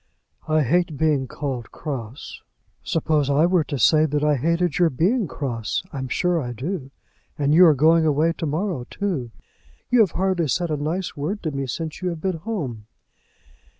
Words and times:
"I 0.47 0.63
hate 0.63 0.97
being 0.97 1.27
called 1.27 1.71
cross." 1.71 2.41
"Suppose 2.81 3.29
I 3.29 3.45
were 3.45 3.63
to 3.65 3.77
say 3.77 4.07
that 4.07 4.23
I 4.23 4.35
hated 4.35 4.79
your 4.79 4.89
being 4.89 5.27
cross. 5.27 5.83
I'm 5.93 6.07
sure 6.07 6.41
I 6.41 6.53
do; 6.53 6.89
and 7.37 7.53
you 7.53 7.67
are 7.67 7.75
going 7.75 8.03
away 8.07 8.33
to 8.39 8.47
morrow, 8.47 8.87
too. 8.89 9.29
You 9.91 9.99
have 9.99 10.13
hardly 10.13 10.47
said 10.47 10.71
a 10.71 10.75
nice 10.77 11.15
word 11.15 11.43
to 11.43 11.51
me 11.51 11.67
since 11.67 12.01
you 12.01 12.09
have 12.09 12.19
been 12.19 12.37
home." 12.37 12.87